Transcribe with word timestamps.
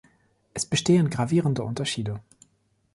Es 0.55 0.65
bestehen 0.65 1.11
gravierende 1.11 1.61
Unterschiede. 1.61 2.21